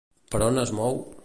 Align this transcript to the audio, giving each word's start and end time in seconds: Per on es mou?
Per 0.35 0.41
on 0.47 0.57
es 0.63 0.73
mou? 0.81 1.01